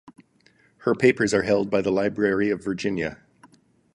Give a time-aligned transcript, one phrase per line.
[0.77, 3.19] Her papers are held by the Library of Virginia.